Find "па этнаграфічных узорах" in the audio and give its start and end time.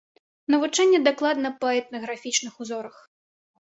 1.65-2.95